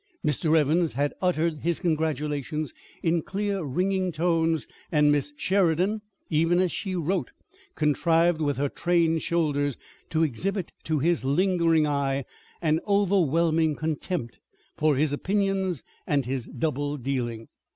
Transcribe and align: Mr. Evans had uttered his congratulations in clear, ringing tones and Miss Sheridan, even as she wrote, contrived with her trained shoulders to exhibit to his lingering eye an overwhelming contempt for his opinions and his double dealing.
Mr. 0.25 0.57
Evans 0.57 0.93
had 0.93 1.13
uttered 1.21 1.57
his 1.57 1.79
congratulations 1.79 2.73
in 3.03 3.21
clear, 3.21 3.61
ringing 3.63 4.11
tones 4.11 4.65
and 4.91 5.11
Miss 5.11 5.31
Sheridan, 5.37 6.01
even 6.27 6.59
as 6.59 6.71
she 6.71 6.95
wrote, 6.95 7.29
contrived 7.75 8.41
with 8.41 8.57
her 8.57 8.67
trained 8.67 9.21
shoulders 9.21 9.77
to 10.09 10.23
exhibit 10.23 10.71
to 10.85 10.97
his 10.97 11.23
lingering 11.23 11.85
eye 11.85 12.25
an 12.63 12.79
overwhelming 12.87 13.75
contempt 13.75 14.39
for 14.75 14.95
his 14.95 15.11
opinions 15.13 15.83
and 16.07 16.25
his 16.25 16.47
double 16.47 16.97
dealing. 16.97 17.47